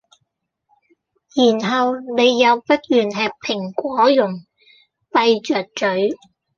[1.35, 4.47] 然後你又不願吃蘋果茸，
[5.11, 6.17] 閉著咀